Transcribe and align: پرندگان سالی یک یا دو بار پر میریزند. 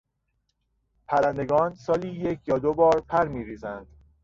پرندگان 1.07 1.75
سالی 1.75 2.09
یک 2.09 2.47
یا 2.47 2.57
دو 2.59 2.73
بار 2.73 3.01
پر 3.09 3.27
میریزند. 3.27 3.87